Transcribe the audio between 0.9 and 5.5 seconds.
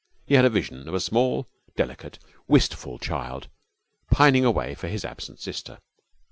a small, delicate, wistful child pining away for his absent